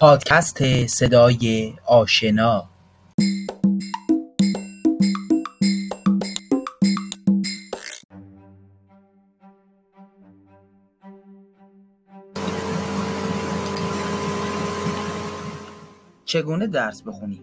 [0.00, 2.70] پادکست صدای آشنا
[16.24, 17.42] چگونه درس بخونی؟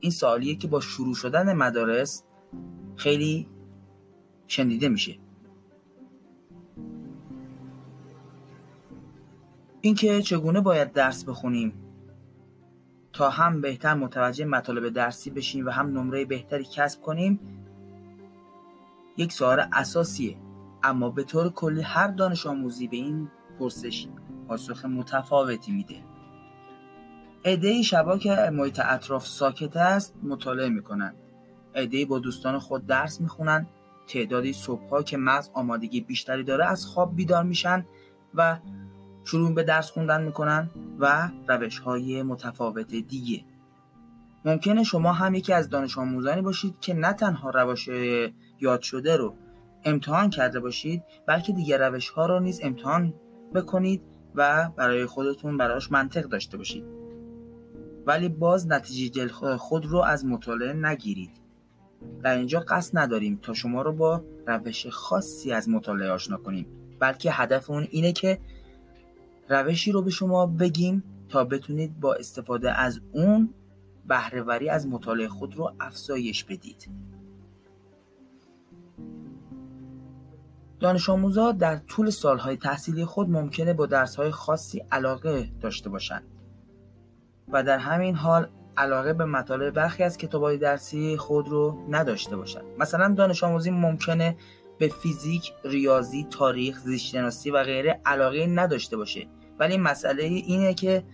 [0.00, 2.22] این سوالیه که با شروع شدن مدارس
[2.96, 3.48] خیلی
[4.46, 5.18] شنیده میشه
[9.80, 11.72] اینکه چگونه باید درس بخونیم.
[13.12, 17.40] تا هم بهتر متوجه مطالب درسی بشیم و هم نمره بهتری کسب کنیم
[19.16, 20.36] یک سوال اساسیه.
[20.82, 24.06] اما به طور کلی هر دانش آموزی به این پرسش
[24.48, 25.96] پاسخ متفاوتی میده.
[27.44, 31.14] عده شبا که محیط اطراف ساکت است مطالعه می‌کنن
[31.74, 33.66] عده با دوستان خود درس می‌خونن
[34.06, 37.86] تعدادی صبحها که مغز آمادگی بیشتری داره از خواب بیدار میشن
[38.34, 38.58] و
[39.24, 43.44] شروع به درس خوندن می‌کنن و روش های متفاوت دیگه.
[44.44, 47.88] ممکنه شما هم یکی از دانش آموزانی باشید که نه تنها روش
[48.60, 49.34] یاد شده رو
[49.84, 53.14] امتحان کرده باشید بلکه دیگر روش ها رو نیز امتحان
[53.54, 54.02] بکنید
[54.34, 56.84] و برای خودتون براش منطق داشته باشید.
[58.06, 61.30] ولی باز نتیجه خود رو از مطالعه نگیرید.
[62.22, 66.66] در اینجا قصد نداریم تا شما رو با روش خاصی از مطالعه آشنا کنیم
[66.98, 68.38] بلکه هدف اون اینه که
[69.50, 73.54] روشی رو به شما بگیم تا بتونید با استفاده از اون
[74.06, 76.88] بهرهوری از مطالعه خود رو افزایش بدید.
[80.80, 86.24] دانش آموزا در طول سالهای تحصیلی خود ممکنه با درسهای خاصی علاقه داشته باشند
[87.48, 92.64] و در همین حال علاقه به مطالب برخی از کتابهای درسی خود رو نداشته باشند.
[92.78, 94.36] مثلا دانش آموزی ممکنه
[94.78, 99.26] به فیزیک، ریاضی، تاریخ، زیستشناسی و غیره علاقه نداشته باشه.
[99.60, 101.04] ولی مسئله اینه که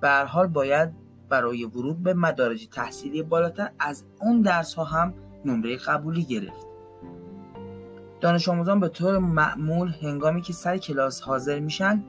[0.00, 0.90] به حال باید
[1.28, 5.14] برای ورود به مدارج تحصیلی بالاتر از اون درس ها هم
[5.44, 6.66] نمره قبولی گرفت.
[8.20, 12.04] دانش آموزان به طور معمول هنگامی که سر کلاس حاضر میشن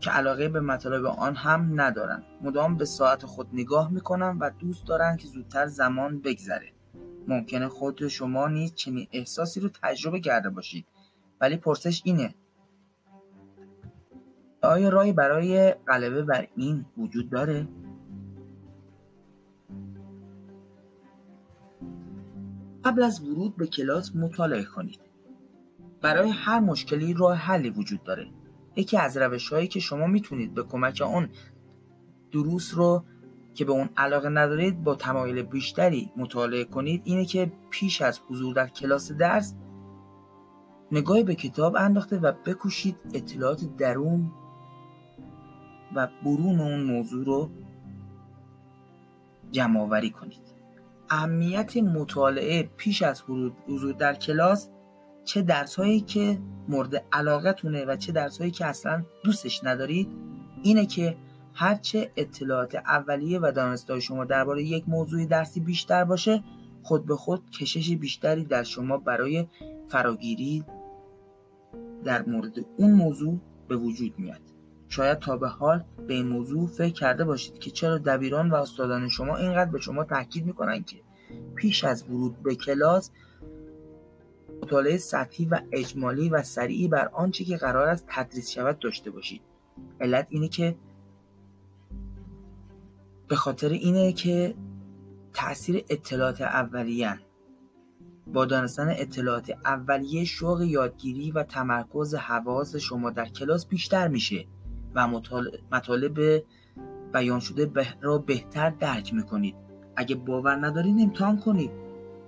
[0.00, 2.22] که علاقه به مطالب آن هم ندارن.
[2.42, 6.72] مدام به ساعت خود نگاه می‌کنن و دوست دارن که زودتر زمان بگذره.
[7.28, 10.86] ممکنه خود شما نیز چنین احساسی رو تجربه کرده باشید.
[11.40, 12.34] ولی پرسش اینه
[14.68, 17.68] آیا راهی برای غلبه بر این وجود داره؟
[22.84, 25.00] قبل از ورود به کلاس مطالعه کنید.
[26.02, 28.26] برای هر مشکلی راه حلی وجود داره.
[28.76, 31.28] یکی از روش هایی که شما می‌تونید به کمک اون
[32.32, 33.04] دروس رو
[33.54, 38.54] که به اون علاقه ندارید با تمایل بیشتری مطالعه کنید اینه که پیش از حضور
[38.54, 39.54] در کلاس درس
[40.92, 44.32] نگاهی به کتاب انداخته و بکوشید اطلاعات درون
[45.94, 47.50] و برون اون موضوع رو
[49.50, 50.48] جمع آوری کنید.
[51.10, 53.22] اهمیت مطالعه پیش از
[53.68, 54.68] حضور در کلاس
[55.24, 56.38] چه درس هایی که
[56.68, 60.08] مورد علاقتونه و چه درس هایی که اصلا دوستش ندارید
[60.62, 61.16] اینه که
[61.54, 66.42] هرچه اطلاعات اولیه و دانستهای شما درباره یک موضوع درسی بیشتر باشه
[66.82, 69.46] خود به خود کشش بیشتری در شما برای
[69.88, 70.64] فراگیری
[72.04, 73.38] در مورد اون موضوع
[73.68, 74.57] به وجود میاد.
[74.88, 79.08] شاید تا به حال به این موضوع فکر کرده باشید که چرا دبیران و استادان
[79.08, 80.96] شما اینقدر به شما تاکید می‌کنن که
[81.54, 83.10] پیش از ورود به کلاس
[84.62, 89.42] مطالعه سطحی و اجمالی و سریعی بر آنچه که قرار است تدریس شود داشته باشید.
[90.00, 90.76] علت اینه که
[93.28, 94.54] به خاطر اینه که
[95.32, 97.18] تاثیر اطلاعات اولیه
[98.26, 104.46] با دانستن اطلاعات اولیه شوق یادگیری و تمرکز حواس شما در کلاس بیشتر میشه.
[104.98, 105.08] و
[105.70, 106.42] مطالب
[107.12, 107.70] بیان شده
[108.00, 109.54] را بهتر درک می‌کنید.
[109.96, 111.70] اگه باور ندارید امتحان کنید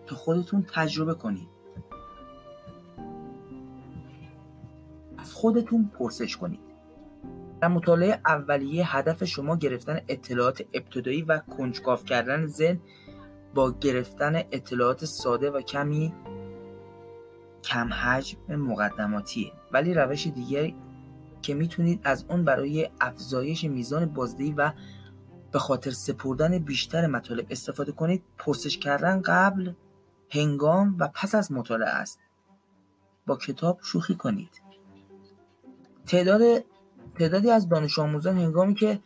[0.07, 1.49] تا خودتون تجربه کنید.
[5.19, 6.61] از خودتون پرسش کنید.
[7.61, 12.81] در مطالعه اولیه هدف شما گرفتن اطلاعات ابتدایی و کنجکاو کردن ذهن
[13.55, 16.15] با گرفتن اطلاعات ساده و کمی
[17.65, 19.53] کم حجم مقدماتیه.
[19.73, 20.77] ولی روش دیگری
[21.43, 24.73] که می‌تونید از اون برای افزایش میزان بازدهی و
[25.53, 28.23] به خاطر سپردن بیشتر مطالب استفاده کنید.
[28.39, 29.73] پرسش کردن قبل
[30.31, 32.19] هنگام و پس از مطالعه است.
[33.27, 34.63] با کتاب شوخی کنید.
[36.07, 36.65] تعداد
[37.15, 39.01] تعدادی از دانش آموزان هنگامی که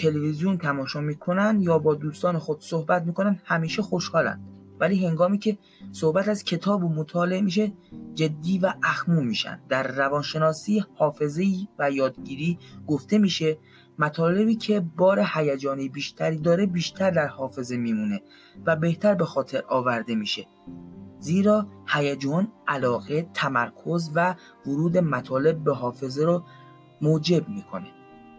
[0.00, 4.53] تلویزیون تماشا می‌کنن یا با دوستان خود صحبت می‌کنن همیشه خوشحالند.
[4.80, 5.58] ولی هنگامی که
[5.92, 7.72] صحبت از کتاب و مطالعه میشه
[8.14, 9.60] جدی و اخمو میشن.
[9.68, 11.44] در روانشناسی حافظه
[11.78, 13.58] و یادگیری گفته میشه
[13.98, 18.22] مطالبی که بار هیجانی بیشتری داره بیشتر در حافظه میمونه
[18.66, 20.46] و بهتر به خاطر آورده میشه.
[21.18, 24.34] زیرا هیجان علاقه تمرکز و
[24.66, 26.44] ورود مطالب به حافظه رو
[27.00, 27.86] موجب می‌کنه.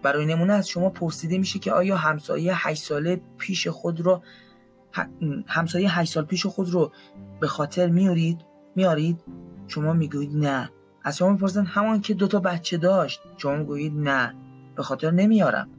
[0.04, 4.22] برای نمونه از شما پرسیده میشه که آیا همسایه 8 ساله پیش خود رو
[5.48, 6.92] همسایه 8 سال پیش خود رو
[7.40, 8.42] به خاطر میارید
[8.76, 9.24] میارید؟
[9.68, 10.70] شما می‌گویید نه.
[11.04, 13.22] از شما می‌پرسن همان که دوتا بچه داشت.
[13.38, 14.36] شما می‌گویید نه.
[14.76, 15.70] به خاطر نمیارم.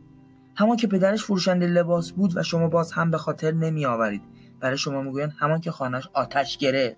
[0.56, 4.22] همان که پدرش فروشنده لباس بود و شما باز هم به خاطر نمیآورید.
[4.60, 6.96] برای شما می‌گویند همان که خانهش آتش گرفت.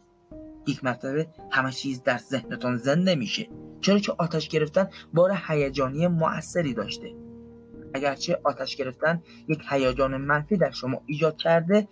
[0.67, 3.49] یک مرتبه همه چیز در ذهنتان زنده میشه.
[3.81, 7.15] چرا که آتش گرفتن بار هیجانی موثری داشته.
[7.95, 11.89] اگرچه آتش گرفتن یک هیجان منفی در شما ایجاد کرده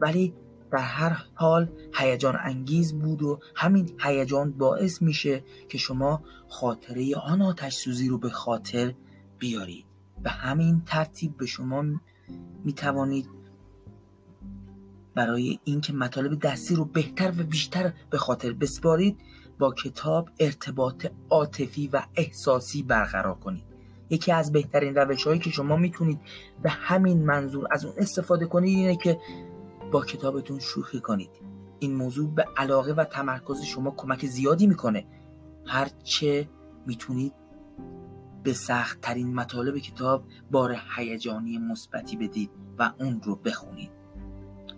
[0.00, 0.34] ولی
[0.72, 7.42] در هر حال هیجان انگیز بود و همین هیجان باعث میشه که شما خاطره آن
[7.42, 8.94] آتش سوزی رو به خاطر
[9.38, 9.86] بیارید.
[10.22, 11.84] به همین ترتیب به شما
[12.64, 13.28] می توانید
[15.14, 19.18] برای اینکه مطالب دستی رو بهتر و بیشتر به خاطر بسپارید
[19.58, 23.73] با کتاب ارتباط عاطفی و احساسی برقرار کنید.
[24.10, 26.20] یکی از بهترین روش هایی که شما می‌تونید
[26.62, 29.18] به همین منظور از اون استفاده کنید اینه که
[29.92, 31.30] با کتابتون شوخی کنید.
[31.78, 35.06] این موضوع به علاقه و تمرکز شما کمک زیادی می‌کنه.
[35.66, 36.48] هرچه
[36.86, 37.32] می‌تونید
[38.42, 43.90] به سخت ترین مطالب کتاب بار هیجانی مثبتی بدید و اون رو بخونید.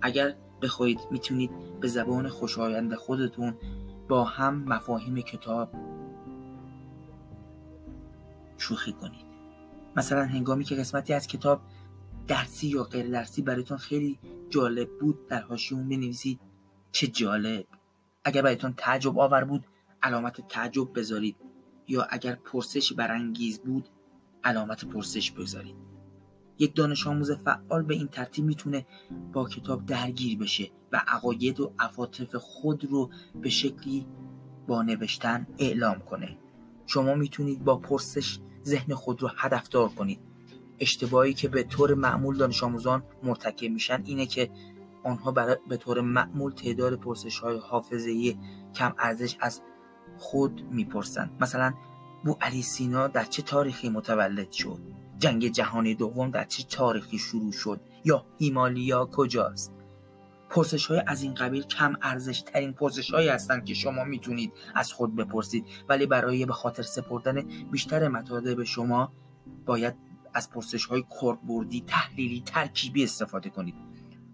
[0.02, 1.50] اگر بخواید می‌تونید
[1.80, 3.54] به زبان خوشایند خودتون
[4.08, 5.70] با هم مفاهیم کتاب
[8.58, 9.26] شوخی کنید.
[9.96, 11.60] مثلا هنگامی که قسمتی از کتاب
[12.26, 14.18] درسی یا غیر درسی برایتون خیلی
[14.50, 16.40] جالب بود در حاشیه بنویسید
[16.92, 17.66] چه جالب.
[18.24, 19.66] اگر برایتون تعجب آور بود
[20.02, 21.36] علامت تعجب بذارید.
[21.88, 23.88] یا اگر پرسش برانگیز بود
[24.44, 25.76] علامت پرسش بذارید.
[26.58, 28.86] یک دانش آموز فعال به این ترتیب می‌تونه
[29.32, 33.10] با کتاب درگیر بشه و عقاید و عواطف خود رو
[33.40, 34.06] به شکلی
[34.66, 36.38] با نوشتن اعلام کنه.
[36.86, 40.20] شما می‌تونید با پرسش ذهن خود رو هدفدار کنید.
[40.78, 44.50] اشتباهی که به طور معمول دانش آموزان مرتکب میشن اینه که
[45.04, 48.36] آنها برای به طور معمول تعداد پرسش های حافظه
[48.74, 49.62] کم ارزش از
[50.18, 51.36] خود می‌پرسند.
[51.40, 51.74] مثلا
[52.24, 54.78] بو علی سینا در چه تاریخی متولد شد؟
[55.18, 59.72] جنگ جهانی دوم در چه تاریخی شروع شد؟ یا هیمالیا کجاست؟
[60.56, 64.92] پرسش های از این قبیل کم ارزش ترین پرسش هایی هستند که شما می‌تونید از
[64.92, 65.64] خود بپرسید.
[65.88, 69.12] ولی برای به خاطر سپردن بیشتر مطالب شما
[69.66, 69.94] باید
[70.34, 73.74] از پرسش های کاربردی تحلیلی ترکیبی استفاده کنید.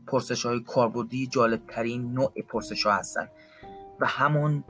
[0.07, 3.29] پرسش های کاربردی جالب ترین نوع پرسش ها هستند
[4.01, 4.65] و همون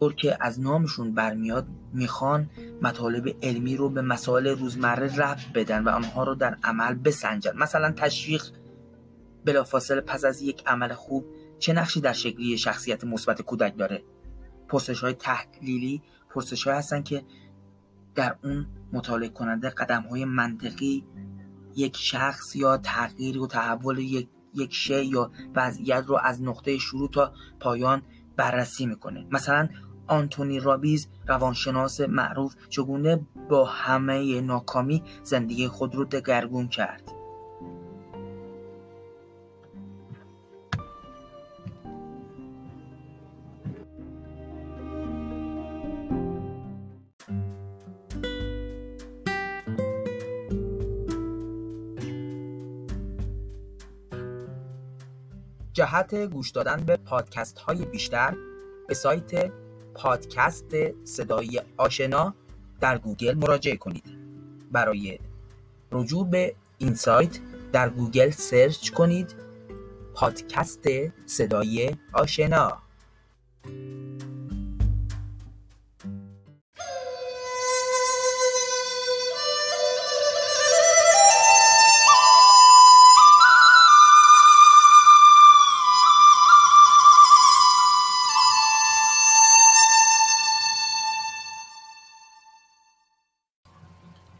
[0.00, 2.50] طور که از نامشون برمیاد می‌خوان
[2.82, 7.56] مطالب علمی رو به مسائل روزمره ربط بدن و آنها رو در عمل بسنجن.
[7.56, 8.44] مثلا تشویق
[9.46, 11.26] بلافاصله پس از یک عمل خوب
[11.58, 14.02] چه نقشی در شکلی شخصیت مثبت کودک داره؟
[14.68, 17.24] پرسش های تحلیلی پرسش های هستن که
[18.14, 21.04] در اون مطالعه کننده قدم های منطقی
[21.76, 27.10] یک شخص یا تغییر و تحول یک یک شی یا وضعیت رو از نقطه شروع
[27.10, 28.02] تا پایان
[28.36, 29.26] بررسی می‌کنه.
[29.30, 29.68] مثلا
[30.06, 37.15] آنتونی رابیز روانشناس معروف چگونه با همه ناکامی زندگی خود رو دگرگون کرد؟
[55.76, 58.34] جهت گوش دادن به پادکست های بیشتر
[58.88, 59.52] به سایت
[59.94, 62.34] پادکست صدایی آشنا
[62.80, 64.04] در گوگل مراجعه کنید.
[64.72, 65.18] برای
[65.92, 67.38] رجوع به این سایت
[67.72, 69.34] در گوگل سرچ کنید
[70.14, 70.88] پادکست
[71.26, 72.85] صدایی آشنا.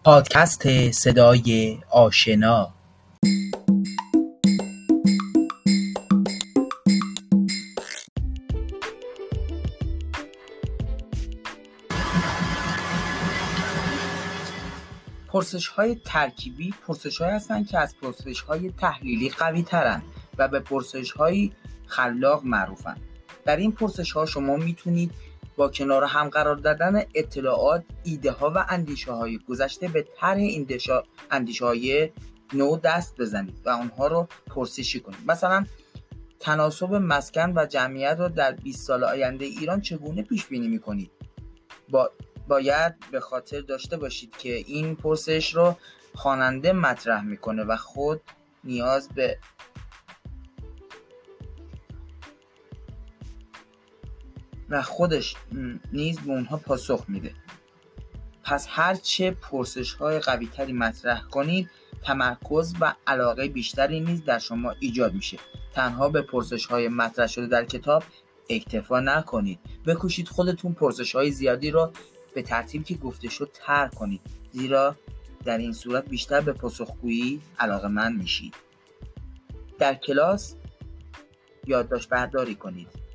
[0.07, 2.75] پادکست صدای آشنا.
[15.29, 20.03] پرسش های ترکیبی پرسش های هستند که از پرسش های تحلیلی قوی ترند
[20.39, 21.53] و به پرسش های
[21.87, 22.97] خلاق معروفن.
[23.45, 25.11] در این پرسش ها شما می‌تونید
[25.57, 30.41] با کنار هم قرار دادن اطلاعات ایده ها و اندیشه های گذشته به طرح
[31.31, 32.11] اندیشه های
[32.53, 35.19] نو دست بزنید و آنها رو پرسشی کنید.
[35.27, 35.67] مثلا
[36.41, 41.11] تناسب مسکن و جمعیت را در 20 سال آینده ایران چگونه پیش بینی می‌کنید؟
[41.89, 42.11] با
[42.49, 45.77] باید به خاطر داشته باشید که این پرسش رو
[46.15, 48.21] خواننده مطرح می‌کنه و خود
[48.65, 49.39] نیاز به
[54.71, 55.35] و خودش
[55.93, 57.35] نیز به اونها پاسخ میده.
[58.45, 61.71] پس هرچه پرسش های قوی تری مطرح کنید
[62.03, 65.39] تمرکز و علاقه بیشتری نیز در شما ایجاد میشه.
[65.75, 68.03] تنها به پرسش های مطرح شده در کتاب
[68.51, 69.59] اکتفا نکنید.
[69.87, 71.93] بکوشید خودتون پرسش های زیادی را
[72.35, 74.21] به ترتیب که گفته شد تر کنید.
[74.53, 74.97] زیرا
[75.45, 78.55] در این صورت بیشتر به پاسخگویی علاقه من میشید.
[79.79, 80.55] در کلاس
[81.67, 83.06] یادداشت برداری کنید.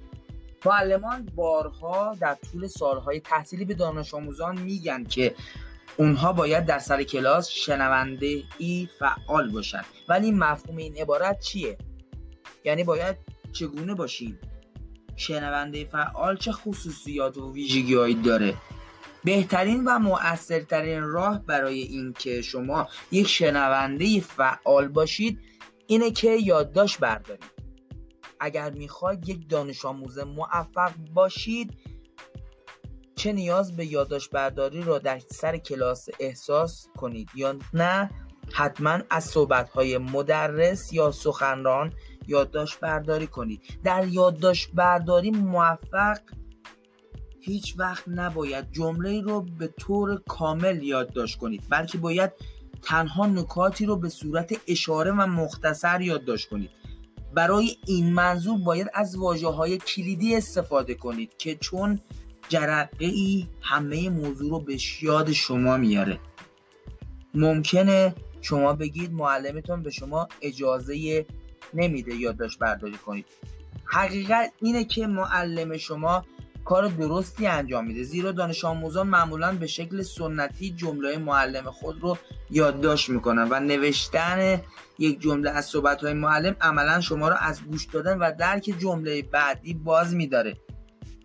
[0.66, 5.36] معلمان بارها در طول سالهای تحصیلی به دانش آموزان میگن که
[5.98, 11.78] اونها باید در سر کلاس شنونده ای فعال باشن ولی مفهوم این عبارت چیه؟
[12.64, 13.18] یعنی باید
[13.52, 14.40] چگونه باشیم؟
[15.16, 18.54] شنونده فعال چه خصوصیات و ویژگیهایی داره؟
[19.24, 25.40] بهترین و مؤثرترین راه برای اینکه شما یک شنونده فعال باشید
[25.88, 27.61] اینه که یادداشت بردارید
[28.42, 31.78] اگر می‌خواید یک دانش آموز موفق باشید
[33.16, 38.10] چه نیاز به یادداشت برداری را در سر کلاس احساس کنید یا نه
[38.54, 41.94] حتما از صحبت مدرس یا سخنران
[42.28, 43.62] یادداشت برداری کنید.
[43.84, 46.20] در یادداشت برداری موفق
[47.40, 52.32] هیچ وقت نباید جمله رو به طور کامل یادداشت کنید بلکه باید
[52.82, 56.81] تنها نکاتی رو به صورت اشاره و مختصر یادداشت کنید.
[57.34, 62.00] برای این منظور باید از واجه های کلیدی استفاده کنید که چون
[62.50, 66.20] جرقه ای همه موضوع رو به یاد شما میاره.
[67.34, 71.26] ممکنه شما بگید معلمتون به شما اجازه
[71.74, 73.26] نمیده یادداشت برداری کنید.
[73.86, 76.26] حقیقت اینه که معلم شما
[76.66, 78.04] کار درستی انجام میده.
[78.04, 82.18] زیرا دانش آموزان معمولا به شکل سنتی جمله معلم خود رو
[82.50, 84.62] یادداشت می‌کنن و نوشتن
[85.00, 89.22] یک جمله از صحبت های معلم عملا شما رو از گوش دادن و درک جمله
[89.22, 90.58] بعدی باز میداره.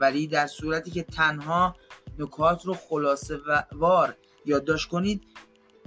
[0.00, 1.76] ولی در صورتی که تنها
[2.18, 3.38] نکات رو خلاصه
[3.72, 5.22] وار یادداشت کنید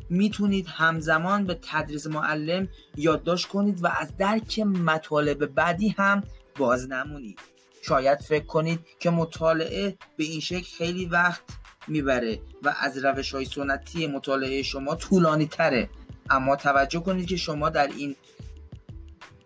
[0.09, 6.23] می‌تونید همزمان به تدریس معلم یادداشت کنید و از درک مطالب بعدی هم
[6.57, 7.39] باز نمونید.
[7.81, 11.41] شاید فکر کنید که مطالعه به این شکل خیلی وقت
[11.87, 15.89] می‌بره و از روش های سنتی مطالعه شما طولانی تره.
[16.29, 18.15] اما توجه کنید که شما در این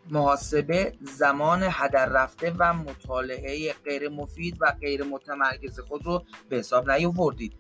[0.10, 6.92] محاسبه زمان هدر رفته و مطالعه غیر مفید و غیر متمرکز خود رو به حساب
[6.92, 7.54] نیاوردید.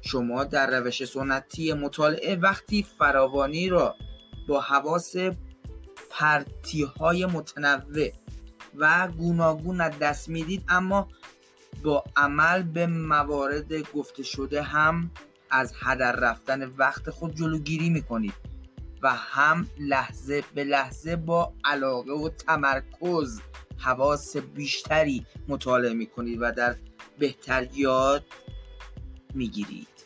[0.00, 3.96] شما در روش سنتی مطالعه وقتی فراوانی را
[4.48, 5.14] با حواس
[6.10, 8.08] پرتی های متنوع
[8.78, 11.08] و گوناگون از دست می‌دید اما
[11.82, 15.10] با عمل به موارد گفته شده هم
[15.50, 18.34] از هدر رفتن وقت خود جلوگیری می‌کنید
[19.02, 23.40] و هم لحظه به لحظه با علاقه و تمرکز
[23.78, 26.76] حواس بیشتری مطالعه می‌کنید و در
[27.18, 28.24] بهتر یاد
[29.34, 29.97] می‌گیرید.